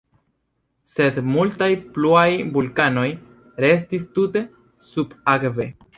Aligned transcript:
Sed 0.91 1.19
multaj 1.35 1.67
pluaj 1.97 2.25
vulkanoj 2.57 3.05
restis 3.67 4.09
tute 4.19 4.47
subakve. 4.91 5.69